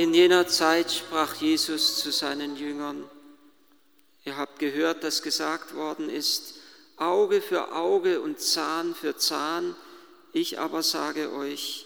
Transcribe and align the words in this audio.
In 0.00 0.14
jener 0.14 0.48
Zeit 0.48 0.90
sprach 0.90 1.34
Jesus 1.42 1.98
zu 1.98 2.10
seinen 2.10 2.56
Jüngern, 2.56 3.04
ihr 4.24 4.38
habt 4.38 4.58
gehört, 4.58 5.04
dass 5.04 5.20
gesagt 5.20 5.74
worden 5.74 6.08
ist, 6.08 6.54
Auge 6.96 7.42
für 7.42 7.74
Auge 7.74 8.22
und 8.22 8.40
Zahn 8.40 8.94
für 8.94 9.18
Zahn, 9.18 9.76
ich 10.32 10.58
aber 10.58 10.82
sage 10.82 11.30
euch, 11.34 11.84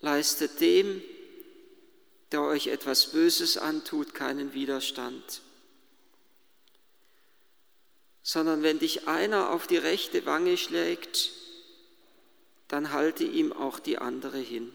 leistet 0.00 0.60
dem, 0.60 1.00
der 2.32 2.42
euch 2.42 2.66
etwas 2.66 3.12
Böses 3.12 3.56
antut, 3.56 4.12
keinen 4.12 4.52
Widerstand. 4.52 5.40
Sondern 8.22 8.62
wenn 8.62 8.78
dich 8.78 9.08
einer 9.08 9.52
auf 9.52 9.66
die 9.66 9.78
rechte 9.78 10.26
Wange 10.26 10.58
schlägt, 10.58 11.30
dann 12.68 12.92
halte 12.92 13.24
ihm 13.24 13.54
auch 13.54 13.78
die 13.78 13.96
andere 13.96 14.36
hin. 14.36 14.70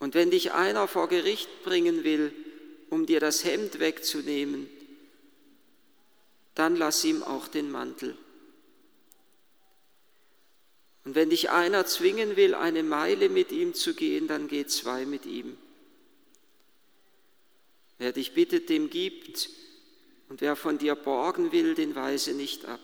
Und 0.00 0.14
wenn 0.14 0.30
dich 0.30 0.52
einer 0.52 0.88
vor 0.88 1.08
Gericht 1.08 1.62
bringen 1.62 2.02
will, 2.02 2.32
um 2.88 3.06
dir 3.06 3.20
das 3.20 3.44
Hemd 3.44 3.78
wegzunehmen, 3.78 4.68
dann 6.54 6.74
lass 6.74 7.04
ihm 7.04 7.22
auch 7.22 7.46
den 7.46 7.70
Mantel. 7.70 8.16
Und 11.04 11.14
wenn 11.14 11.30
dich 11.30 11.50
einer 11.50 11.86
zwingen 11.86 12.36
will, 12.36 12.54
eine 12.54 12.82
Meile 12.82 13.28
mit 13.28 13.52
ihm 13.52 13.74
zu 13.74 13.94
gehen, 13.94 14.26
dann 14.26 14.48
geh 14.48 14.66
zwei 14.66 15.06
mit 15.06 15.26
ihm. 15.26 15.56
Wer 17.98 18.12
dich 18.12 18.32
bittet, 18.32 18.68
dem 18.68 18.90
gibt, 18.90 19.50
und 20.28 20.40
wer 20.40 20.56
von 20.56 20.78
dir 20.78 20.94
borgen 20.94 21.52
will, 21.52 21.74
den 21.74 21.94
weise 21.94 22.32
nicht 22.32 22.64
ab. 22.64 22.80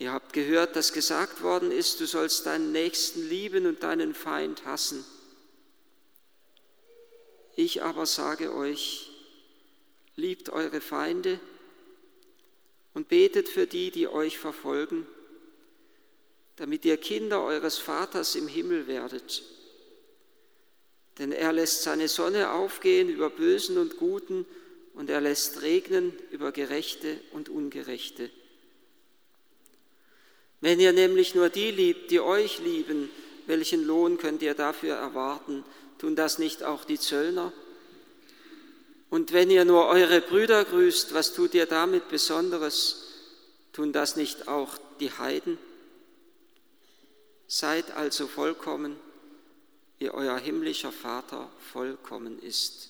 Ihr 0.00 0.12
habt 0.12 0.32
gehört, 0.32 0.76
dass 0.76 0.94
gesagt 0.94 1.42
worden 1.42 1.70
ist, 1.70 2.00
du 2.00 2.06
sollst 2.06 2.46
deinen 2.46 2.72
Nächsten 2.72 3.28
lieben 3.28 3.66
und 3.66 3.82
deinen 3.82 4.14
Feind 4.14 4.64
hassen. 4.64 5.04
Ich 7.54 7.82
aber 7.82 8.06
sage 8.06 8.54
euch, 8.54 9.10
liebt 10.16 10.48
eure 10.48 10.80
Feinde 10.80 11.38
und 12.94 13.08
betet 13.08 13.50
für 13.50 13.66
die, 13.66 13.90
die 13.90 14.08
euch 14.08 14.38
verfolgen, 14.38 15.06
damit 16.56 16.86
ihr 16.86 16.96
Kinder 16.96 17.44
eures 17.44 17.76
Vaters 17.76 18.36
im 18.36 18.48
Himmel 18.48 18.86
werdet. 18.86 19.42
Denn 21.18 21.30
er 21.30 21.52
lässt 21.52 21.82
seine 21.82 22.08
Sonne 22.08 22.52
aufgehen 22.52 23.10
über 23.10 23.28
Bösen 23.28 23.76
und 23.76 23.98
Guten 23.98 24.46
und 24.94 25.10
er 25.10 25.20
lässt 25.20 25.60
regnen 25.60 26.14
über 26.30 26.52
Gerechte 26.52 27.20
und 27.32 27.50
Ungerechte. 27.50 28.30
Wenn 30.60 30.80
ihr 30.80 30.92
nämlich 30.92 31.34
nur 31.34 31.48
die 31.48 31.70
liebt, 31.70 32.10
die 32.10 32.20
euch 32.20 32.58
lieben, 32.58 33.10
welchen 33.46 33.84
Lohn 33.84 34.18
könnt 34.18 34.42
ihr 34.42 34.54
dafür 34.54 34.96
erwarten? 34.96 35.64
Tun 35.98 36.16
das 36.16 36.38
nicht 36.38 36.62
auch 36.62 36.84
die 36.84 36.98
Zöllner? 36.98 37.52
Und 39.08 39.32
wenn 39.32 39.50
ihr 39.50 39.64
nur 39.64 39.88
eure 39.88 40.20
Brüder 40.20 40.64
grüßt, 40.64 41.14
was 41.14 41.32
tut 41.32 41.54
ihr 41.54 41.66
damit 41.66 42.08
Besonderes? 42.08 43.08
Tun 43.72 43.92
das 43.92 44.16
nicht 44.16 44.48
auch 44.48 44.78
die 45.00 45.10
Heiden? 45.10 45.58
Seid 47.48 47.90
also 47.90 48.28
vollkommen, 48.28 48.96
wie 49.98 50.10
euer 50.10 50.38
himmlischer 50.38 50.92
Vater 50.92 51.50
vollkommen 51.72 52.40
ist. 52.40 52.88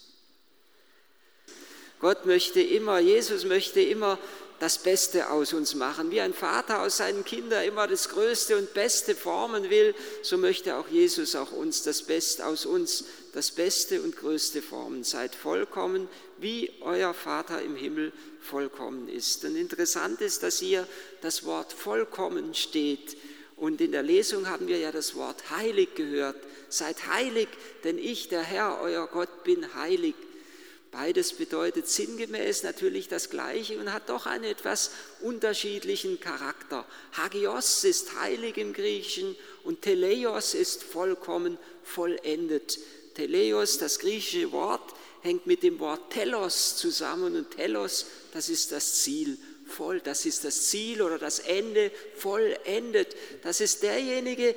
Gott 2.01 2.27
möchte 2.27 2.61
immer, 2.61 2.99
Jesus 2.99 3.45
möchte 3.45 3.81
immer 3.81 4.19
das 4.61 4.79
Beste 4.79 5.31
aus 5.31 5.55
uns 5.55 5.75
machen. 5.75 6.11
Wie 6.11 6.21
ein 6.21 6.35
Vater 6.35 6.83
aus 6.83 6.99
seinen 6.99 7.25
Kindern 7.25 7.65
immer 7.65 7.89
das 7.89 8.11
Größte 8.11 8.59
und 8.59 8.75
Beste 8.75 9.17
formen 9.17 9.71
will, 9.71 9.95
so 10.23 10.37
möchte 10.37 10.77
auch 10.77 10.87
Jesus 10.89 11.35
auch 11.35 11.51
uns 11.51 11.83
das 11.83 12.03
Beste 12.03 12.47
aus 12.47 12.67
uns, 12.67 13.05
das 13.33 13.51
Beste 13.51 14.03
und 14.03 14.17
Größte 14.17 14.61
formen. 14.61 15.03
Seid 15.03 15.35
vollkommen, 15.35 16.09
wie 16.39 16.71
euer 16.83 17.15
Vater 17.15 17.63
im 17.63 17.75
Himmel 17.75 18.13
vollkommen 18.43 19.09
ist. 19.09 19.45
Und 19.47 19.57
interessant 19.57 20.21
ist, 20.21 20.43
dass 20.43 20.59
hier 20.59 20.87
das 21.23 21.45
Wort 21.45 21.73
vollkommen 21.73 22.55
steht. 22.55 23.17
Und 23.57 23.81
in 23.81 23.93
der 23.93 24.03
Lesung 24.03 24.49
haben 24.49 24.69
wir 24.69 24.79
ja 24.79 24.93
das 24.93 25.15
Wort 25.15 25.51
heilig 25.51 25.95
gehört. 25.95 26.37
Seid 26.69 27.09
heilig, 27.09 27.49
denn 27.85 27.97
ich, 27.97 28.29
der 28.29 28.43
Herr, 28.43 28.79
euer 28.83 29.07
Gott, 29.07 29.43
bin 29.43 29.75
heilig. 29.75 30.15
Beides 30.93 31.35
bedeutet 31.35 31.87
sinngemäß 31.87 32.65
natürlich 32.65 33.07
das 33.07 33.31
Gleiche 33.31 33.79
und 33.79 33.93
hat 33.93 34.09
doch 34.09 34.27
einen 34.27 34.45
etwas 34.45 34.91
unterschiedlichen 35.21 36.19
Charakter. 36.19 36.85
Hagios 37.13 37.85
ist 37.85 38.19
heilig 38.19 38.57
im 38.59 38.73
Griechischen 38.73 39.37
und 39.63 39.83
Teleios 39.83 40.55
ist 40.55 40.83
vollkommen 40.83 41.59
vollendet. 41.85 42.81
Teleios, 43.15 43.79
das 43.79 44.01
griechische 44.01 44.51
Wort, 44.51 44.95
hängt 45.23 45.47
mit 45.47 45.63
dem 45.63 45.79
Wort 45.79 46.13
Telos 46.13 46.77
zusammen 46.77 47.37
und 47.37 47.53
Telos, 47.53 48.07
das 48.33 48.49
ist 48.49 48.73
das 48.73 49.03
Ziel. 49.03 49.39
Voll, 49.69 50.01
das 50.01 50.27
ist 50.27 50.45
das 50.45 50.67
Ziel 50.67 51.03
oder 51.03 51.19
das 51.19 51.39
Ende, 51.39 51.93
vollendet. 52.17 53.15
Das 53.45 53.61
ist 53.61 53.85
derjenige, 53.85 54.57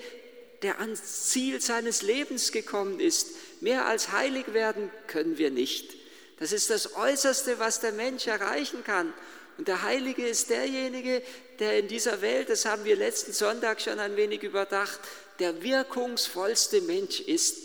der 0.63 0.79
ans 0.79 1.29
Ziel 1.29 1.61
seines 1.61 2.01
Lebens 2.01 2.51
gekommen 2.51 2.99
ist. 2.99 3.27
Mehr 3.61 3.85
als 3.85 4.11
heilig 4.11 4.53
werden 4.53 4.89
können 5.05 5.37
wir 5.37 5.51
nicht. 5.51 6.02
Das 6.39 6.51
ist 6.51 6.69
das 6.69 6.95
Äußerste, 6.95 7.59
was 7.59 7.79
der 7.79 7.91
Mensch 7.91 8.27
erreichen 8.27 8.83
kann. 8.83 9.13
Und 9.57 9.67
der 9.67 9.83
Heilige 9.83 10.25
ist 10.25 10.49
derjenige, 10.49 11.21
der 11.59 11.79
in 11.79 11.87
dieser 11.87 12.21
Welt, 12.21 12.49
das 12.49 12.65
haben 12.65 12.85
wir 12.85 12.95
letzten 12.95 13.33
Sonntag 13.33 13.81
schon 13.81 13.99
ein 13.99 14.15
wenig 14.15 14.41
überdacht, 14.41 14.99
der 15.39 15.61
wirkungsvollste 15.61 16.81
Mensch 16.81 17.19
ist. 17.19 17.57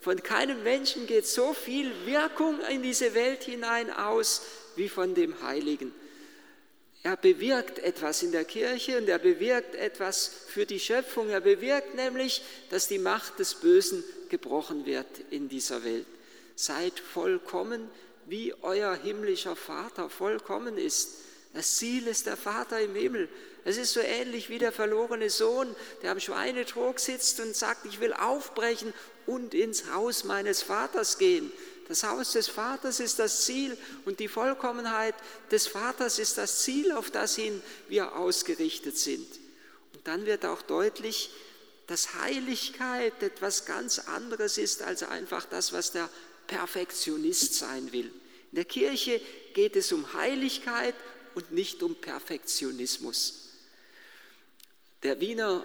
Von 0.00 0.22
keinem 0.22 0.62
Menschen 0.62 1.06
geht 1.06 1.26
so 1.26 1.52
viel 1.52 1.92
Wirkung 2.06 2.60
in 2.70 2.82
diese 2.82 3.14
Welt 3.14 3.42
hinein 3.42 3.92
aus 3.92 4.42
wie 4.76 4.88
von 4.88 5.14
dem 5.14 5.42
Heiligen. 5.42 5.92
Er 7.02 7.16
bewirkt 7.16 7.78
etwas 7.78 8.22
in 8.22 8.32
der 8.32 8.44
Kirche 8.44 8.98
und 8.98 9.08
er 9.08 9.18
bewirkt 9.18 9.74
etwas 9.74 10.30
für 10.48 10.66
die 10.66 10.80
Schöpfung. 10.80 11.28
Er 11.30 11.40
bewirkt 11.40 11.94
nämlich, 11.94 12.42
dass 12.70 12.88
die 12.88 12.98
Macht 12.98 13.38
des 13.38 13.54
Bösen 13.54 14.02
gebrochen 14.28 14.86
wird 14.86 15.06
in 15.30 15.48
dieser 15.48 15.84
Welt 15.84 16.06
seid 16.58 16.98
vollkommen, 16.98 17.88
wie 18.26 18.52
euer 18.62 18.94
himmlischer 18.94 19.54
Vater 19.54 20.10
vollkommen 20.10 20.76
ist. 20.76 21.10
Das 21.54 21.76
Ziel 21.76 22.08
ist 22.08 22.26
der 22.26 22.36
Vater 22.36 22.80
im 22.80 22.96
Himmel. 22.96 23.28
Es 23.64 23.76
ist 23.76 23.92
so 23.92 24.00
ähnlich 24.00 24.50
wie 24.50 24.58
der 24.58 24.72
verlorene 24.72 25.30
Sohn, 25.30 25.74
der 26.02 26.10
am 26.10 26.20
Schweinetrog 26.20 26.98
sitzt 26.98 27.38
und 27.40 27.54
sagt, 27.54 27.86
ich 27.86 28.00
will 28.00 28.12
aufbrechen 28.12 28.92
und 29.26 29.54
ins 29.54 29.92
Haus 29.92 30.24
meines 30.24 30.62
Vaters 30.62 31.18
gehen. 31.18 31.52
Das 31.86 32.02
Haus 32.02 32.32
des 32.32 32.48
Vaters 32.48 32.98
ist 32.98 33.20
das 33.20 33.44
Ziel 33.44 33.76
und 34.04 34.18
die 34.18 34.28
Vollkommenheit 34.28 35.14
des 35.52 35.68
Vaters 35.68 36.18
ist 36.18 36.38
das 36.38 36.64
Ziel, 36.64 36.90
auf 36.90 37.10
das 37.12 37.36
hin 37.36 37.62
wir 37.88 38.16
ausgerichtet 38.16 38.98
sind. 38.98 39.28
Und 39.94 40.06
dann 40.06 40.26
wird 40.26 40.44
auch 40.44 40.62
deutlich, 40.62 41.30
dass 41.86 42.14
Heiligkeit 42.14 43.22
etwas 43.22 43.64
ganz 43.64 44.00
anderes 44.00 44.58
ist 44.58 44.82
als 44.82 45.02
einfach 45.02 45.46
das, 45.46 45.72
was 45.72 45.92
der 45.92 46.10
Perfektionist 46.48 47.54
sein 47.54 47.92
will. 47.92 48.10
In 48.50 48.56
der 48.56 48.64
Kirche 48.64 49.20
geht 49.54 49.76
es 49.76 49.92
um 49.92 50.12
Heiligkeit 50.14 50.96
und 51.36 51.52
nicht 51.52 51.82
um 51.84 51.94
Perfektionismus. 51.94 53.50
Der 55.04 55.20
Wiener 55.20 55.64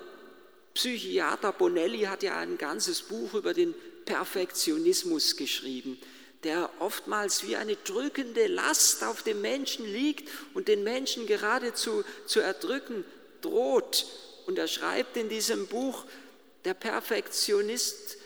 Psychiater 0.75 1.51
Bonelli 1.51 2.01
hat 2.01 2.21
ja 2.21 2.37
ein 2.37 2.57
ganzes 2.57 3.01
Buch 3.01 3.33
über 3.33 3.53
den 3.53 3.73
Perfektionismus 4.05 5.37
geschrieben, 5.37 5.99
der 6.43 6.69
oftmals 6.79 7.47
wie 7.47 7.55
eine 7.55 7.75
drückende 7.75 8.47
Last 8.47 9.03
auf 9.03 9.23
dem 9.23 9.41
Menschen 9.41 9.85
liegt 9.85 10.29
und 10.53 10.67
den 10.67 10.83
Menschen 10.83 11.25
geradezu 11.25 12.03
zu 12.25 12.39
erdrücken 12.39 13.05
droht. 13.41 14.05
Und 14.45 14.57
er 14.57 14.67
schreibt 14.67 15.15
in 15.15 15.29
diesem 15.29 15.67
Buch, 15.67 16.05
der 16.65 16.73
Perfektionist 16.73 18.17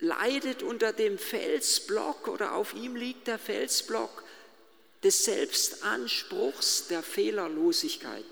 leidet 0.00 0.62
unter 0.62 0.92
dem 0.92 1.18
Felsblock 1.18 2.28
oder 2.28 2.54
auf 2.54 2.74
ihm 2.74 2.96
liegt 2.96 3.26
der 3.28 3.38
Felsblock 3.38 4.24
des 5.02 5.24
Selbstanspruchs 5.24 6.88
der 6.88 7.02
Fehlerlosigkeit. 7.02 8.24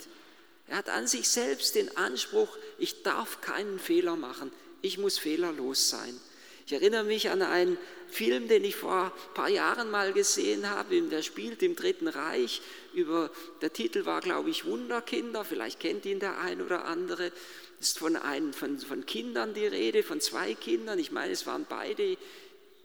Er 0.68 0.78
hat 0.78 0.88
an 0.88 1.06
sich 1.06 1.28
selbst 1.28 1.74
den 1.74 1.96
Anspruch, 1.96 2.56
ich 2.78 3.02
darf 3.02 3.40
keinen 3.40 3.78
Fehler 3.78 4.16
machen, 4.16 4.50
ich 4.82 4.98
muss 4.98 5.18
fehlerlos 5.18 5.90
sein. 5.90 6.18
Ich 6.66 6.72
erinnere 6.72 7.04
mich 7.04 7.30
an 7.30 7.42
einen 7.42 7.78
Film, 8.14 8.48
den 8.48 8.64
ich 8.64 8.76
vor 8.76 9.12
ein 9.12 9.34
paar 9.34 9.48
Jahren 9.48 9.90
mal 9.90 10.12
gesehen 10.12 10.70
habe, 10.70 11.02
der 11.02 11.22
spielt 11.22 11.62
im 11.62 11.74
Dritten 11.74 12.08
Reich. 12.08 12.62
Über, 12.94 13.30
der 13.60 13.72
Titel 13.72 14.06
war, 14.06 14.20
glaube 14.20 14.50
ich, 14.50 14.64
Wunderkinder, 14.64 15.44
vielleicht 15.44 15.80
kennt 15.80 16.06
ihn 16.06 16.20
der 16.20 16.38
ein 16.38 16.62
oder 16.62 16.84
andere 16.84 17.32
ist 17.80 17.98
von, 17.98 18.16
ein, 18.16 18.52
von, 18.52 18.78
von 18.78 19.04
Kindern 19.04 19.52
die 19.52 19.66
Rede, 19.66 20.02
von 20.02 20.20
zwei 20.20 20.54
Kindern. 20.54 20.98
Ich 20.98 21.12
meine, 21.12 21.32
es 21.32 21.46
waren 21.46 21.66
beide 21.68 22.16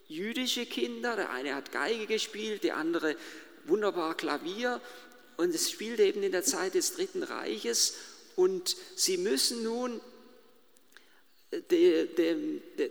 jüdische 0.09 0.65
Kinder. 0.65 1.15
Der 1.15 1.29
eine 1.29 1.55
hat 1.55 1.71
Geige 1.71 2.05
gespielt, 2.05 2.63
der 2.63 2.75
andere 2.75 3.15
wunderbar 3.65 4.15
Klavier. 4.15 4.81
Und 5.37 5.55
es 5.55 5.71
spielte 5.71 6.03
eben 6.03 6.21
in 6.21 6.33
der 6.33 6.43
Zeit 6.43 6.73
des 6.73 6.95
Dritten 6.95 7.23
Reiches. 7.23 7.95
Und 8.35 8.75
sie 8.95 9.17
müssen 9.17 9.63
nun 9.63 10.01
der, 11.69 12.35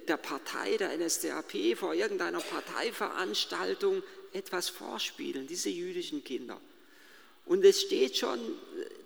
der, 0.08 0.16
Partei, 0.16 0.76
der 0.76 0.96
NSDAP, 0.96 1.76
vor 1.76 1.94
irgendeiner 1.94 2.40
Parteiveranstaltung 2.40 4.02
etwas 4.32 4.69
vorspielen, 4.69 5.46
diese 5.46 5.69
jüdischen 5.69 6.25
Kinder. 6.25 6.60
Und 7.46 7.64
es 7.64 7.81
steht 7.81 8.16
schon 8.16 8.38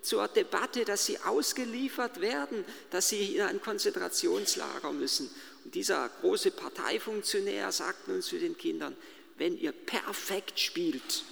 zur 0.01 0.27
Debatte, 0.27 0.83
dass 0.83 1.05
sie 1.05 1.17
ausgeliefert 1.19 2.19
werden, 2.19 2.65
dass 2.91 3.07
sie 3.09 3.37
in 3.37 3.41
ein 3.41 3.61
Konzentrationslager 3.61 4.91
müssen. 4.91 5.29
Und 5.63 5.75
dieser 5.75 6.09
große 6.21 6.51
Parteifunktionär 6.51 7.71
sagt 7.71 8.09
nun 8.09 8.21
zu 8.21 8.37
den 8.37 8.57
Kindern, 8.57 8.97
wenn 9.37 9.57
ihr 9.57 9.71
perfekt 9.71 10.59
spielt, 10.59 11.23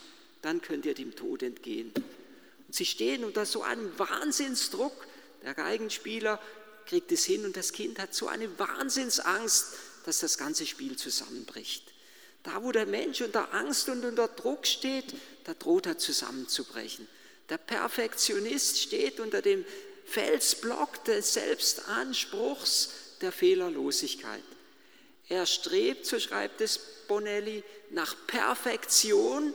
dann 0.42 0.62
könnt 0.62 0.86
ihr 0.86 0.94
dem 0.94 1.14
Tod 1.14 1.44
entgehen. 1.44 1.92
Und 2.68 2.74
sie 2.74 2.86
stehen 2.86 3.26
unter 3.26 3.46
so 3.46 3.62
einem 3.62 3.92
Wahnsinnsdruck. 4.00 5.06
Der 5.44 5.54
Geigenspieler 5.54 6.40
kriegt 6.86 7.12
es 7.12 7.26
hin 7.26 7.46
und 7.46 7.56
das 7.56 7.74
Kind 7.74 8.00
hat 8.00 8.14
so 8.14 8.28
eine 8.28 8.60
Wahnsinnsangst, 8.60 9.74
dass 10.06 10.20
das 10.20 10.38
ganze 10.38 10.66
Spiel 10.66 10.96
zusammenbricht. 10.96 11.84
Da, 12.44 12.64
wo 12.64 12.72
der 12.72 12.86
Mensch 12.86 13.22
unter 13.22 13.54
Angst 13.54 13.88
und 13.90 14.04
unter 14.04 14.28
Druck 14.28 14.66
steht, 14.66 15.14
da 15.44 15.54
droht 15.54 15.86
er 15.86 15.98
zusammenzubrechen. 15.98 17.08
Der 17.50 17.58
Perfektionist 17.58 18.80
steht 18.80 19.20
unter 19.20 19.42
dem 19.42 19.64
Felsblock 20.06 21.04
des 21.06 21.34
Selbstanspruchs 21.34 22.90
der 23.22 23.32
Fehlerlosigkeit. 23.32 24.44
Er 25.30 25.46
strebt, 25.46 26.06
so 26.06 26.20
schreibt 26.20 26.62
es 26.62 26.80
Bonelli, 27.08 27.64
nach 27.92 28.16
Perfektion, 28.28 29.54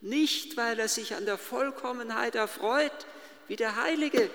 nicht 0.00 0.56
weil 0.56 0.78
er 0.78 0.88
sich 0.88 1.14
an 1.14 1.26
der 1.26 1.38
Vollkommenheit 1.38 2.36
erfreut, 2.36 3.06
wie 3.48 3.56
der 3.56 3.76
Heilige, 3.76 4.30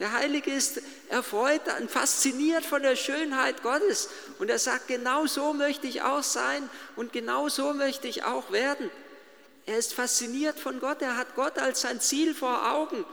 der 0.00 0.12
Heilige 0.12 0.50
ist 0.50 0.80
erfreut 1.10 1.60
und 1.78 1.90
fasziniert 1.90 2.64
von 2.64 2.82
der 2.82 2.96
Schönheit 2.96 3.62
Gottes. 3.62 4.08
Und 4.38 4.48
er 4.48 4.58
sagt, 4.58 4.88
genau 4.88 5.26
so 5.26 5.52
möchte 5.52 5.86
ich 5.86 6.00
auch 6.00 6.22
sein 6.22 6.68
und 6.96 7.12
genau 7.12 7.50
so 7.50 7.74
möchte 7.74 8.08
ich 8.08 8.24
auch 8.24 8.50
werden. 8.50 8.90
Er 9.66 9.76
ist 9.76 9.92
fasziniert 9.92 10.58
von 10.58 10.80
Gott, 10.80 11.02
er 11.02 11.18
hat 11.18 11.36
Gott 11.36 11.58
als 11.58 11.82
sein 11.82 12.00
Ziel 12.00 12.34
vor 12.34 12.72
Augen. 12.72 13.04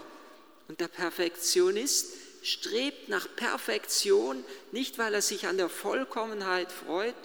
Und 0.69 0.79
der 0.79 0.87
Perfektionist 0.87 2.13
strebt 2.41 3.09
nach 3.09 3.27
Perfektion, 3.35 4.45
nicht 4.71 4.97
weil 4.97 5.13
er 5.13 5.21
sich 5.21 5.45
an 5.45 5.57
der 5.57 5.69
Vollkommenheit 5.69 6.71
freut, 6.71 7.15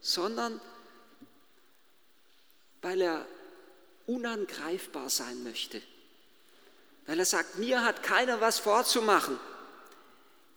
sondern 0.00 0.58
weil 2.80 3.02
er 3.02 3.26
unangreifbar 4.06 5.10
sein 5.10 5.44
möchte 5.44 5.82
weil 7.06 7.18
er 7.18 7.24
sagt, 7.24 7.58
mir 7.58 7.84
hat 7.84 8.02
keiner 8.02 8.40
was 8.40 8.58
vorzumachen. 8.58 9.38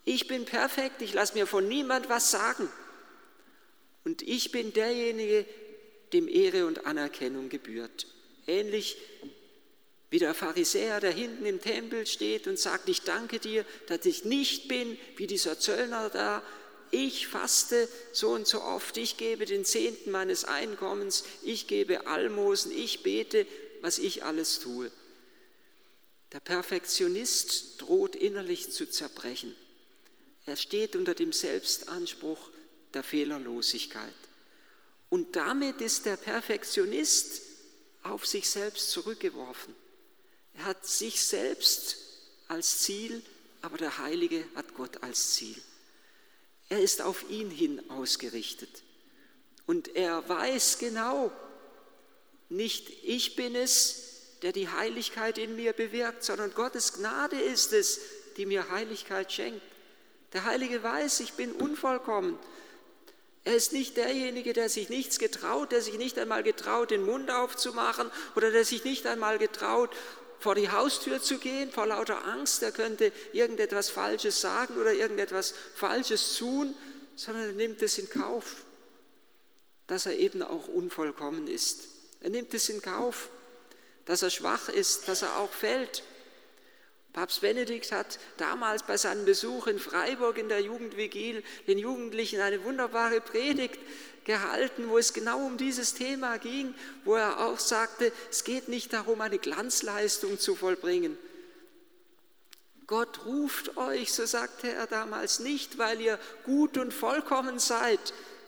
Ich 0.06 0.28
bin 0.28 0.46
perfekt, 0.46 1.02
ich 1.02 1.14
lasse 1.14 1.36
mir 1.36 1.46
von 1.46 1.68
niemand 1.68 2.10
was 2.10 2.32
sagen. 2.32 2.68
Und 4.04 4.22
ich 4.22 4.52
bin 4.52 4.74
derjenige, 4.74 5.46
dem 6.14 6.28
Ehre 6.28 6.66
und 6.66 6.86
Anerkennung 6.86 7.50
gebührt. 7.50 8.08
Ähnlich 8.48 8.98
wie 10.10 10.18
der 10.18 10.34
Pharisäer, 10.34 11.00
der 11.00 11.12
hinten 11.12 11.46
im 11.46 11.62
Tempel 11.62 12.08
steht 12.08 12.48
und 12.48 12.58
sagt, 12.58 12.90
ich 12.90 13.04
danke 13.04 13.40
dir, 13.40 13.64
dass 13.88 14.06
ich 14.06 14.26
nicht 14.26 14.68
bin 14.68 14.98
wie 15.18 15.28
dieser 15.28 15.60
Zöllner 15.60 16.10
da. 16.10 16.42
Ich 16.90 17.28
faste 17.28 17.88
so 18.12 18.30
und 18.30 18.48
so 18.48 18.64
oft, 18.64 18.98
ich 18.98 19.18
gebe 19.18 19.46
den 19.46 19.64
Zehnten 19.64 20.10
meines 20.10 20.46
Einkommens, 20.46 21.24
ich 21.44 21.68
gebe 21.68 22.08
Almosen, 22.08 22.72
ich 22.72 23.04
bete, 23.04 23.46
was 23.82 24.00
ich 24.00 24.24
alles 24.24 24.60
tue. 24.60 24.90
Der 26.32 26.40
Perfektionist 26.40 27.82
droht 27.82 28.16
innerlich 28.16 28.72
zu 28.72 28.90
zerbrechen. 28.90 29.56
Er 30.46 30.56
steht 30.56 30.96
unter 30.96 31.16
dem 31.16 31.34
Selbstanspruch 31.34 32.50
der 32.94 33.04
Fehlerlosigkeit. 33.04 34.14
Und 35.10 35.36
damit 35.36 35.82
ist 35.82 36.06
der 36.06 36.18
Perfektionist 36.18 37.42
auf 38.04 38.26
sich 38.26 38.50
selbst 38.50 38.92
zurückgeworfen. 38.92 39.76
Er 40.56 40.66
hat 40.66 40.86
sich 40.86 41.24
selbst 41.24 41.98
als 42.48 42.80
Ziel, 42.80 43.24
aber 43.62 43.78
der 43.78 43.98
Heilige 43.98 44.44
hat 44.56 44.74
Gott 44.76 45.02
als 45.04 45.34
Ziel. 45.34 45.60
Er 46.70 46.80
ist 46.80 47.02
auf 47.02 47.30
ihn 47.30 47.50
hin 47.50 47.90
ausgerichtet. 47.90 48.84
Und 49.66 49.96
er 49.96 50.28
weiß 50.28 50.78
genau, 50.80 51.32
nicht 52.50 52.90
ich 53.04 53.36
bin 53.36 53.56
es, 53.56 54.09
der 54.42 54.52
die 54.52 54.70
Heiligkeit 54.70 55.38
in 55.38 55.56
mir 55.56 55.74
bewirkt, 55.74 56.24
sondern 56.24 56.54
Gottes 56.54 56.94
Gnade 56.94 57.40
ist 57.40 57.74
es, 57.74 58.00
die 58.38 58.46
mir 58.46 58.70
Heiligkeit 58.70 59.32
schenkt. 59.32 59.62
Der 60.34 60.46
Heilige 60.46 60.82
weiß, 60.84 61.20
ich 61.22 61.34
bin 61.34 61.52
unvollkommen. 61.52 62.38
Er 63.44 63.56
ist 63.56 63.74
nicht 63.74 63.98
derjenige, 63.98 64.54
der 64.54 64.70
sich 64.70 64.90
nichts 64.90 65.18
getraut, 65.18 65.72
der 65.72 65.82
sich 65.82 65.98
nicht 65.98 66.20
einmal 66.20 66.44
getraut, 66.44 66.92
den 66.92 67.06
Mund 67.06 67.32
aufzumachen 67.32 68.12
oder 68.36 68.52
der 68.52 68.66
sich 68.66 68.84
nicht 68.84 69.08
einmal 69.08 69.40
getraut, 69.40 69.90
vor 70.40 70.56
die 70.56 70.70
Haustür 70.70 71.22
zu 71.22 71.38
gehen, 71.38 71.72
vor 71.72 71.88
lauter 71.88 72.26
Angst, 72.26 72.64
er 72.64 72.72
könnte 72.72 73.12
irgendetwas 73.34 73.90
Falsches 73.90 74.40
sagen 74.40 74.78
oder 74.78 74.94
irgendetwas 74.94 75.54
Falsches 75.76 76.38
tun, 76.38 76.76
sondern 77.16 77.46
er 77.46 77.52
nimmt 77.54 77.82
es 77.82 77.98
in 77.98 78.10
Kauf, 78.10 78.64
dass 79.88 80.06
er 80.06 80.18
eben 80.18 80.42
auch 80.42 80.68
unvollkommen 80.68 81.48
ist. 81.48 81.88
Er 82.22 82.30
nimmt 82.30 82.54
es 82.54 82.70
in 82.70 82.82
Kauf, 82.82 83.30
dass 84.10 84.24
er 84.24 84.32
schwach 84.32 84.70
ist, 84.70 85.08
dass 85.08 85.22
er 85.22 85.38
auch 85.38 85.52
fällt. 85.52 86.02
Papst 87.14 87.42
Benedikt 87.42 87.92
hat 87.92 88.18
damals 88.38 88.82
bei 88.82 88.98
seinem 88.98 89.24
Besuch 89.24 89.68
in 89.68 89.78
Freiburg 89.78 90.40
in 90.40 90.50
der 90.50 90.62
Jugendvigil 90.62 91.44
den 91.68 91.78
Jugendlichen 91.78 92.42
eine 92.42 92.64
wunderbare 92.64 93.22
Predigt 93.22 93.78
gehalten, 94.26 94.90
wo 94.90 94.98
es 94.98 95.14
genau 95.14 95.46
um 95.46 95.58
dieses 95.58 95.94
Thema 95.94 96.40
ging, 96.40 96.74
wo 97.06 97.14
er 97.14 97.40
auch 97.46 97.60
sagte, 97.60 98.12
es 98.32 98.44
geht 98.44 98.68
nicht 98.68 98.94
darum, 98.94 99.22
eine 99.22 99.38
Glanzleistung 99.38 100.40
zu 100.40 100.56
vollbringen. 100.56 101.16
Gott 102.88 103.28
ruft 103.28 103.78
euch, 103.78 104.12
so 104.12 104.26
sagte 104.26 104.72
er 104.72 104.88
damals, 104.88 105.38
nicht, 105.38 105.78
weil 105.78 106.02
ihr 106.02 106.18
gut 106.46 106.80
und 106.80 106.96
vollkommen 106.96 107.60
seid. 107.60 108.00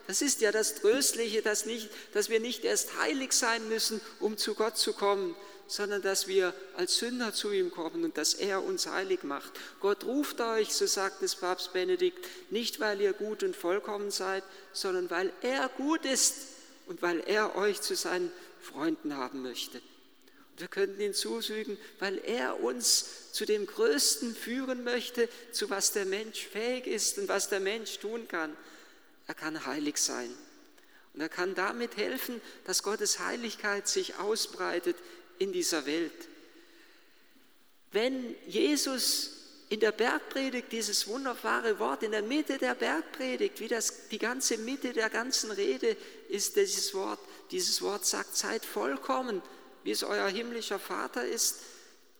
Das 0.08 0.22
ist 0.22 0.40
ja 0.40 0.50
das 0.50 0.74
Tröstliche, 0.74 1.40
dass, 1.42 1.66
nicht, 1.66 1.88
dass 2.14 2.30
wir 2.30 2.40
nicht 2.40 2.64
erst 2.64 2.98
heilig 2.98 3.32
sein 3.32 3.68
müssen, 3.68 4.00
um 4.18 4.36
zu 4.36 4.56
Gott 4.56 4.76
zu 4.76 4.92
kommen, 4.92 5.36
sondern 5.66 6.02
dass 6.02 6.28
wir 6.28 6.54
als 6.76 6.96
Sünder 6.96 7.32
zu 7.32 7.52
ihm 7.52 7.70
kommen 7.70 8.04
und 8.04 8.16
dass 8.18 8.34
er 8.34 8.62
uns 8.62 8.86
heilig 8.86 9.22
macht. 9.22 9.52
Gott 9.80 10.04
ruft 10.04 10.40
euch, 10.40 10.72
so 10.72 10.86
sagt 10.86 11.22
es 11.22 11.36
Papst 11.36 11.72
Benedikt, 11.72 12.26
nicht 12.50 12.80
weil 12.80 13.00
ihr 13.00 13.12
gut 13.12 13.42
und 13.42 13.56
vollkommen 13.56 14.10
seid, 14.10 14.44
sondern 14.72 15.10
weil 15.10 15.32
er 15.42 15.68
gut 15.76 16.04
ist 16.04 16.34
und 16.86 17.02
weil 17.02 17.20
er 17.26 17.56
euch 17.56 17.80
zu 17.80 17.96
seinen 17.96 18.30
Freunden 18.60 19.16
haben 19.16 19.42
möchte. 19.42 19.78
Und 19.78 20.60
wir 20.60 20.68
könnten 20.68 21.00
hinzufügen, 21.00 21.78
weil 21.98 22.18
er 22.18 22.62
uns 22.62 23.32
zu 23.32 23.46
dem 23.46 23.66
Größten 23.66 24.34
führen 24.34 24.84
möchte, 24.84 25.28
zu 25.52 25.70
was 25.70 25.92
der 25.92 26.04
Mensch 26.04 26.46
fähig 26.46 26.86
ist 26.86 27.18
und 27.18 27.28
was 27.28 27.48
der 27.48 27.60
Mensch 27.60 27.98
tun 27.98 28.28
kann. 28.28 28.54
Er 29.26 29.34
kann 29.34 29.64
heilig 29.64 29.96
sein. 29.96 30.30
Und 31.14 31.20
er 31.20 31.28
kann 31.28 31.54
damit 31.54 31.96
helfen, 31.96 32.40
dass 32.66 32.82
Gottes 32.82 33.18
Heiligkeit 33.18 33.86
sich 33.86 34.16
ausbreitet 34.16 34.96
in 35.38 35.52
dieser 35.52 35.86
Welt. 35.86 36.28
Wenn 37.92 38.34
Jesus 38.46 39.32
in 39.68 39.80
der 39.80 39.92
Bergpredigt 39.92 40.70
dieses 40.70 41.06
wunderbare 41.06 41.78
Wort, 41.78 42.02
in 42.02 42.12
der 42.12 42.22
Mitte 42.22 42.58
der 42.58 42.74
Bergpredigt, 42.74 43.58
wie 43.60 43.68
das 43.68 44.08
die 44.08 44.18
ganze 44.18 44.58
Mitte 44.58 44.92
der 44.92 45.08
ganzen 45.08 45.50
Rede 45.50 45.96
ist 46.28 46.56
dieses 46.56 46.92
Wort, 46.94 47.20
dieses 47.50 47.80
Wort 47.80 48.04
sagt, 48.04 48.36
seid 48.36 48.64
vollkommen, 48.64 49.40
wie 49.82 49.90
es 49.90 50.02
euer 50.02 50.28
himmlischer 50.28 50.78
Vater 50.78 51.26
ist, 51.26 51.60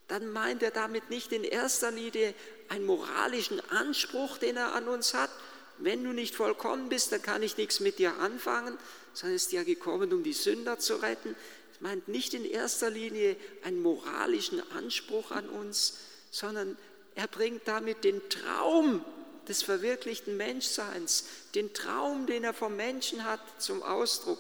dann 0.09 0.33
meint 0.33 0.63
er 0.63 0.71
damit 0.71 1.11
nicht 1.11 1.33
in 1.33 1.45
erster 1.45 1.91
Linie 1.91 2.35
einen 2.69 2.85
moralischen 2.85 3.61
Anspruch, 3.71 4.39
den 4.39 4.57
er 4.57 4.75
an 4.75 4.89
uns 4.89 5.15
hat. 5.15 5.31
Wenn 5.79 6.05
du 6.05 6.13
nicht 6.13 6.35
vollkommen 6.35 6.89
bist, 6.89 7.13
dann 7.13 7.23
kann 7.23 7.43
ich 7.43 7.57
nichts 7.57 7.81
mit 7.81 7.99
dir 7.99 8.17
anfangen, 8.19 8.77
sondern 9.15 9.37
ist 9.37 9.53
ja 9.53 9.63
gekommen, 9.63 10.13
um 10.13 10.23
die 10.23 10.33
Sünder 10.33 10.79
zu 10.79 10.97
retten 10.97 11.35
meint 11.83 12.09
nicht 12.09 12.33
in 12.33 12.45
erster 12.45 12.91
Linie 12.91 13.37
einen 13.65 13.83
moralischen 13.83 14.63
Anspruch 14.73 15.33
an 15.33 15.49
uns, 15.49 15.99
sondern 16.31 16.79
er 17.15 17.27
bringt 17.27 17.67
damit 17.67 18.05
den 18.05 18.27
Traum 18.31 19.05
des 19.49 19.63
verwirklichten 19.65 20.37
Menschseins, 20.37 21.25
den 21.57 21.75
Traum, 21.75 22.27
den 22.27 22.45
er 22.45 22.55
vom 22.55 22.77
Menschen 22.77 23.25
hat, 23.25 23.41
zum 23.59 23.83
Ausdruck. 23.83 24.39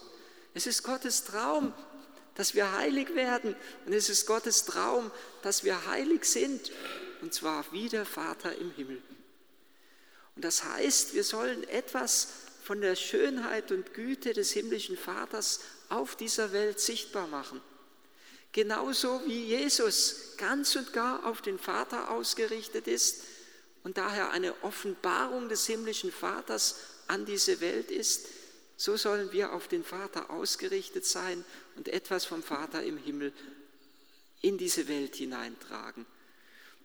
Es 0.55 0.67
ist 0.67 0.85
Gottes 0.85 1.25
Traum, 1.25 1.75
dass 2.37 2.55
wir 2.55 2.73
heilig 2.73 3.15
werden 3.15 3.57
und 3.87 3.93
es 3.93 4.09
ist 4.09 4.27
Gottes 4.27 4.65
Traum, 4.65 5.11
dass 5.43 5.65
wir 5.65 5.87
heilig 5.87 6.25
sind 6.25 6.71
und 7.23 7.35
zwar 7.35 7.65
wie 7.73 7.89
der 7.89 8.07
Vater 8.07 8.57
im 8.57 8.71
Himmel. 8.71 9.03
Und 10.37 10.45
das 10.45 10.65
heißt, 10.65 11.15
wir 11.15 11.25
sollen 11.25 11.65
etwas 11.69 12.29
von 12.63 12.81
der 12.81 12.95
Schönheit 12.95 13.73
und 13.73 13.93
Güte 13.93 14.33
des 14.33 14.53
himmlischen 14.53 14.97
Vaters 14.97 15.61
auf 15.89 16.15
dieser 16.17 16.53
Welt 16.53 16.79
sichtbar 16.79 17.27
machen. 17.27 17.61
Genauso 18.53 19.23
wie 19.27 19.47
Jesus 19.47 20.35
ganz 20.37 20.77
und 20.77 20.93
gar 20.93 21.27
auf 21.27 21.43
den 21.43 21.59
Vater 21.59 22.11
ausgerichtet 22.11 22.87
ist 22.87 23.25
und 23.83 23.97
daher 23.97 24.31
eine 24.31 24.55
Offenbarung 24.63 25.49
des 25.49 25.67
himmlischen 25.67 26.13
Vaters 26.13 26.77
an 27.09 27.25
diese 27.25 27.61
Welt 27.61 27.91
ist, 27.91 28.29
so 28.77 28.97
sollen 28.97 29.33
wir 29.33 29.53
auf 29.53 29.69
den 29.69 29.85
Vater 29.85 30.31
ausgerichtet 30.31 31.05
sein 31.05 31.45
und 31.77 31.89
etwas 31.89 32.25
vom 32.25 32.43
Vater 32.43 32.83
im 32.83 32.99
Himmel 32.99 33.33
in 34.41 34.59
diese 34.59 34.87
Welt 34.87 35.17
hineintragen. 35.17 36.05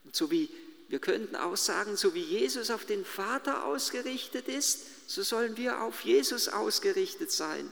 Und 0.06 0.16
so 0.16 0.32
wie 0.32 0.50
wir 0.90 1.00
könnten 1.00 1.36
auch 1.36 1.58
sagen, 1.58 1.98
so 1.98 2.14
wie 2.14 2.22
Jesus 2.22 2.72
auf 2.72 2.86
den 2.86 3.04
Vater 3.04 3.66
ausgerichtet 3.66 4.48
ist, 4.48 4.80
so 5.08 5.22
sollen 5.22 5.58
wir 5.58 5.82
auf 5.82 6.02
Jesus 6.02 6.48
ausgerichtet 6.48 7.32
sein, 7.32 7.72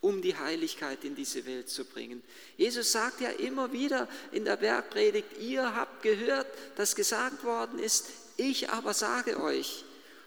um 0.00 0.22
die 0.22 0.36
Heiligkeit 0.36 1.04
in 1.04 1.14
diese 1.14 1.44
Welt 1.44 1.68
zu 1.68 1.84
bringen. 1.84 2.22
Jesus 2.56 2.92
sagt 2.92 3.20
ja 3.20 3.30
immer 3.30 3.72
wieder 3.72 4.08
in 4.32 4.44
der 4.44 4.56
Bergpredigt, 4.56 5.38
ihr 5.40 5.74
habt 5.74 6.02
gehört, 6.02 6.46
dass 6.76 6.96
gesagt 6.96 7.44
worden 7.44 7.78
ist, 7.78 8.06
ich 8.36 8.70
aber 8.70 8.94
sage 8.94 9.42
euch. 9.42 9.84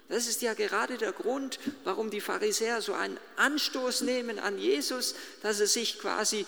Das 0.09 0.27
ist 0.27 0.41
ja 0.41 0.53
gerade 0.53 0.97
der 0.97 1.13
Grund, 1.13 1.57
warum 1.85 2.09
die 2.09 2.19
Pharisäer 2.19 2.81
so 2.81 2.93
einen 2.93 3.17
Anstoß 3.37 4.01
nehmen 4.01 4.39
an 4.39 4.57
Jesus, 4.59 5.15
dass 5.41 5.61
er 5.61 5.67
sich 5.67 5.99
quasi 5.99 6.45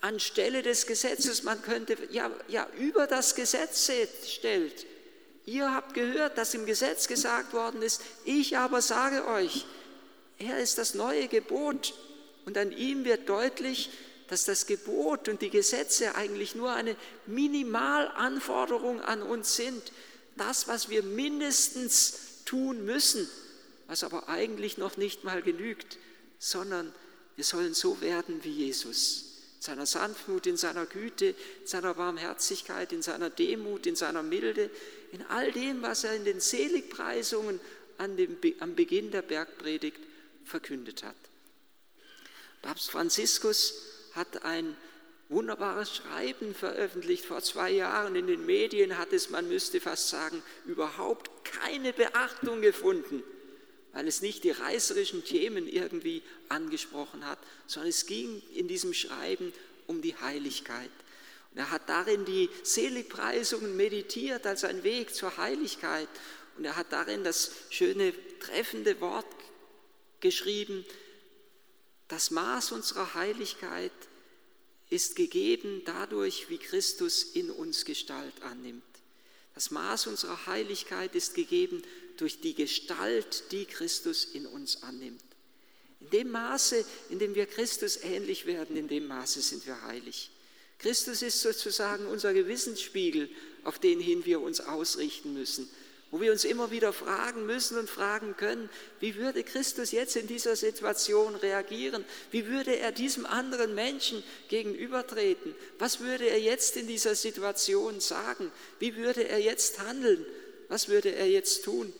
anstelle 0.00 0.62
des 0.62 0.86
Gesetzes, 0.86 1.42
man 1.42 1.60
könnte 1.62 1.96
ja, 2.10 2.30
ja 2.48 2.66
über 2.78 3.06
das 3.06 3.34
Gesetz 3.34 3.90
stellt. 4.26 4.86
Ihr 5.44 5.74
habt 5.74 5.94
gehört, 5.94 6.38
dass 6.38 6.54
im 6.54 6.66
Gesetz 6.66 7.08
gesagt 7.08 7.52
worden 7.52 7.82
ist, 7.82 8.02
ich 8.24 8.56
aber 8.56 8.80
sage 8.80 9.26
euch, 9.26 9.66
er 10.38 10.58
ist 10.58 10.78
das 10.78 10.94
neue 10.94 11.28
Gebot 11.28 11.94
und 12.46 12.56
an 12.58 12.72
ihm 12.72 13.04
wird 13.04 13.28
deutlich, 13.28 13.90
dass 14.28 14.44
das 14.44 14.66
Gebot 14.66 15.28
und 15.28 15.42
die 15.42 15.50
Gesetze 15.50 16.14
eigentlich 16.14 16.54
nur 16.54 16.72
eine 16.72 16.96
Minimalanforderung 17.26 19.00
an 19.00 19.22
uns 19.22 19.56
sind. 19.56 19.92
Das, 20.36 20.68
was 20.68 20.88
wir 20.88 21.02
mindestens 21.02 22.44
tun 22.44 22.84
müssen, 22.84 23.28
was 23.88 24.04
aber 24.04 24.28
eigentlich 24.28 24.78
noch 24.78 24.96
nicht 24.96 25.24
mal 25.24 25.42
genügt, 25.42 25.98
sondern 26.38 26.92
wir 27.36 27.44
sollen 27.44 27.74
so 27.74 28.00
werden 28.00 28.42
wie 28.42 28.50
Jesus. 28.50 29.24
In 29.56 29.62
seiner 29.62 29.86
Sanftmut, 29.86 30.46
in 30.46 30.56
seiner 30.56 30.86
Güte, 30.86 31.26
in 31.26 31.66
seiner 31.66 31.94
Barmherzigkeit, 31.94 32.92
in 32.92 33.02
seiner 33.02 33.30
Demut, 33.30 33.86
in 33.86 33.96
seiner 33.96 34.22
Milde, 34.22 34.70
in 35.12 35.22
all 35.28 35.52
dem, 35.52 35.82
was 35.82 36.04
er 36.04 36.16
in 36.16 36.24
den 36.24 36.40
Seligpreisungen 36.40 37.60
an 37.98 38.16
dem, 38.16 38.36
am 38.60 38.74
Beginn 38.74 39.10
der 39.10 39.22
Bergpredigt 39.22 40.00
verkündet 40.44 41.04
hat. 41.04 41.14
Papst 42.62 42.90
Franziskus 42.90 43.74
hat 44.14 44.44
ein 44.44 44.76
wunderbares 45.28 45.94
Schreiben 45.96 46.54
veröffentlicht 46.54 47.24
vor 47.24 47.42
zwei 47.42 47.70
Jahren. 47.70 48.16
In 48.16 48.26
den 48.26 48.46
Medien 48.46 48.98
hat 48.98 49.12
es, 49.12 49.30
man 49.30 49.48
müsste 49.48 49.80
fast 49.80 50.08
sagen, 50.08 50.42
überhaupt 50.64 51.44
keine 51.44 51.92
Beachtung 51.92 52.60
gefunden, 52.60 53.22
weil 53.92 54.08
es 54.08 54.22
nicht 54.22 54.44
die 54.44 54.50
reißerischen 54.50 55.24
Themen 55.24 55.68
irgendwie 55.68 56.22
angesprochen 56.48 57.26
hat, 57.26 57.38
sondern 57.66 57.90
es 57.90 58.06
ging 58.06 58.42
in 58.54 58.68
diesem 58.68 58.94
Schreiben 58.94 59.52
um 59.86 60.00
die 60.00 60.16
Heiligkeit. 60.16 60.90
Er 61.54 61.70
hat 61.70 61.88
darin 61.88 62.24
die 62.24 62.48
Seligpreisungen 62.62 63.76
meditiert 63.76 64.46
als 64.46 64.64
ein 64.64 64.82
Weg 64.84 65.14
zur 65.14 65.36
Heiligkeit. 65.36 66.08
Und 66.56 66.64
er 66.64 66.76
hat 66.76 66.92
darin 66.92 67.24
das 67.24 67.52
schöne, 67.70 68.14
treffende 68.40 69.00
Wort 69.00 69.26
geschrieben, 70.20 70.84
das 72.08 72.30
Maß 72.30 72.72
unserer 72.72 73.14
Heiligkeit 73.14 73.92
ist 74.90 75.16
gegeben 75.16 75.80
dadurch, 75.86 76.50
wie 76.50 76.58
Christus 76.58 77.22
in 77.22 77.50
uns 77.50 77.86
Gestalt 77.86 78.42
annimmt. 78.42 78.82
Das 79.54 79.70
Maß 79.70 80.08
unserer 80.08 80.46
Heiligkeit 80.46 81.14
ist 81.14 81.34
gegeben 81.34 81.82
durch 82.18 82.40
die 82.40 82.54
Gestalt, 82.54 83.44
die 83.50 83.64
Christus 83.64 84.24
in 84.24 84.46
uns 84.46 84.82
annimmt. 84.82 85.24
In 86.00 86.10
dem 86.10 86.30
Maße, 86.30 86.84
in 87.08 87.18
dem 87.18 87.34
wir 87.34 87.46
Christus 87.46 87.96
ähnlich 88.02 88.44
werden, 88.44 88.76
in 88.76 88.88
dem 88.88 89.06
Maße 89.06 89.40
sind 89.40 89.66
wir 89.66 89.80
heilig. 89.82 90.30
Christus 90.82 91.22
ist 91.22 91.40
sozusagen 91.40 92.06
unser 92.06 92.34
Gewissensspiegel, 92.34 93.30
auf 93.64 93.78
den 93.78 94.00
hin 94.00 94.24
wir 94.24 94.40
uns 94.40 94.60
ausrichten 94.60 95.32
müssen 95.32 95.70
wo 96.12 96.20
wir 96.20 96.30
uns 96.30 96.44
immer 96.44 96.70
wieder 96.70 96.92
fragen 96.92 97.46
müssen 97.46 97.78
und 97.78 97.88
fragen 97.88 98.36
können, 98.36 98.68
wie 99.00 99.16
würde 99.16 99.42
Christus 99.42 99.92
jetzt 99.92 100.14
in 100.14 100.26
dieser 100.26 100.56
Situation 100.56 101.34
reagieren? 101.34 102.04
Wie 102.30 102.46
würde 102.46 102.76
er 102.76 102.92
diesem 102.92 103.24
anderen 103.24 103.74
Menschen 103.74 104.22
gegenübertreten? 104.48 105.54
Was 105.78 106.00
würde 106.00 106.26
er 106.26 106.38
jetzt 106.38 106.76
in 106.76 106.86
dieser 106.86 107.14
Situation 107.14 107.98
sagen? 107.98 108.52
Wie 108.78 108.94
würde 108.96 109.26
er 109.26 109.38
jetzt 109.38 109.78
handeln? 109.80 110.26
Was 110.68 110.88
würde 110.88 111.14
er 111.14 111.28
jetzt 111.28 111.64
tun? 111.64 111.90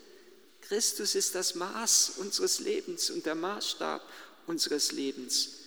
Christus 0.60 1.14
ist 1.14 1.34
das 1.34 1.54
Maß 1.54 2.18
unseres 2.18 2.60
Lebens 2.60 3.08
und 3.08 3.24
der 3.24 3.34
Maßstab 3.34 4.06
unseres 4.46 4.92
Lebens. 4.92 5.61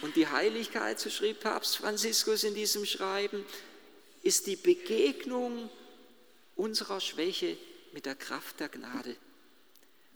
Und 0.00 0.16
die 0.16 0.26
Heiligkeit, 0.26 0.98
so 0.98 1.10
schrieb 1.10 1.40
Papst 1.40 1.76
Franziskus 1.76 2.44
in 2.44 2.54
diesem 2.54 2.86
Schreiben, 2.86 3.44
ist 4.22 4.46
die 4.46 4.56
Begegnung 4.56 5.68
unserer 6.56 7.00
Schwäche 7.00 7.56
mit 7.92 8.06
der 8.06 8.14
Kraft 8.14 8.60
der 8.60 8.68
Gnade. 8.68 9.16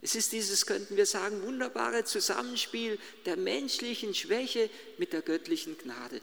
Es 0.01 0.15
ist 0.15 0.31
dieses, 0.31 0.65
könnten 0.65 0.95
wir 0.95 1.05
sagen, 1.05 1.41
wunderbare 1.43 2.03
Zusammenspiel 2.03 2.99
der 3.25 3.35
menschlichen 3.35 4.13
Schwäche 4.13 4.69
mit 4.97 5.13
der 5.13 5.21
göttlichen 5.21 5.77
Gnade. 5.77 6.21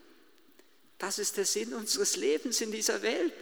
Das 0.99 1.19
ist 1.19 1.37
der 1.37 1.45
Sinn 1.45 1.75
unseres 1.75 2.17
Lebens 2.17 2.61
in 2.61 2.71
dieser 2.71 3.03
Welt, 3.03 3.33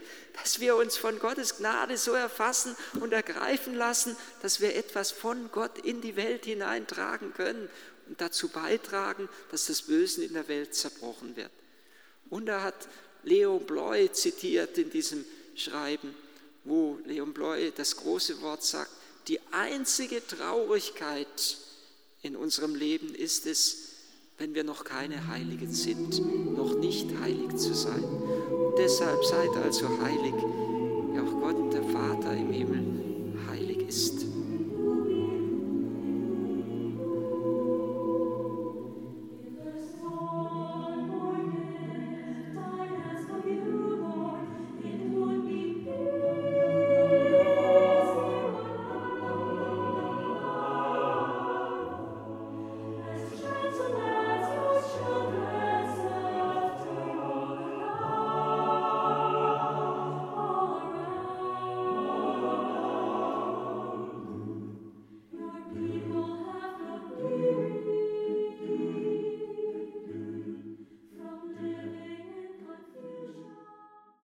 dass 0.41 0.59
wir 0.59 0.75
uns 0.75 0.97
von 0.97 1.19
Gottes 1.19 1.59
Gnade 1.59 1.99
so 1.99 2.13
erfassen 2.13 2.75
und 2.99 3.13
ergreifen 3.13 3.75
lassen, 3.75 4.17
dass 4.41 4.61
wir 4.61 4.75
etwas 4.75 5.11
von 5.11 5.51
Gott 5.53 5.79
in 5.79 6.01
die 6.01 6.17
Welt 6.17 6.47
hineintragen 6.47 7.35
können 7.35 7.69
und 8.13 8.21
dazu 8.21 8.49
beitragen, 8.49 9.29
dass 9.51 9.67
das 9.67 9.83
Böse 9.83 10.25
in 10.25 10.35
der 10.35 10.47
Welt 10.49 10.75
zerbrochen 10.75 11.35
wird. 11.37 11.51
Und 12.31 12.49
er 12.49 12.63
hat 12.63 12.89
Leo 13.25 13.59
Bloy 13.59 14.11
zitiert 14.13 14.79
in 14.79 14.91
diesem 14.91 15.25
Schreiben 15.55 16.15
wo 16.65 16.99
Leon 17.07 17.33
Bloy 17.33 17.73
das 17.75 17.97
große 17.97 18.41
Wort 18.43 18.63
sagt, 18.63 18.91
die 19.29 19.41
einzige 19.51 20.25
Traurigkeit 20.27 21.59
in 22.23 22.37
unserem 22.37 22.75
Leben 22.75 23.15
ist 23.15 23.47
es, 23.47 23.89
wenn 24.39 24.55
wir 24.55 24.65
noch 24.65 24.85
keine 24.85 25.29
Heiligen 25.29 25.73
sind, 25.73 26.21
noch 26.57 26.75
nicht 26.77 27.09
heilig 27.21 27.57
zu 27.57 27.75
sein. 27.75 28.03
Und 28.03 28.79
deshalb 28.79 29.25
seid 29.25 29.51
also 29.63 29.89
heilig, 30.01 30.35